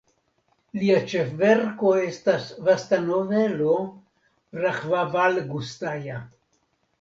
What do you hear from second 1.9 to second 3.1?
estas vasta